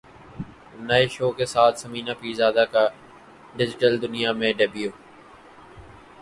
[0.87, 2.83] نئے شو کے ساتھ ثمینہ پیرزادہ کا
[3.57, 4.89] ڈیجیٹل دنیا میں ڈیبیو